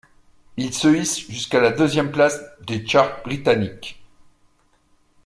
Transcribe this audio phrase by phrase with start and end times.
[0.57, 4.03] Il se hisse jusqu'à la deuxième place des charts britanniques.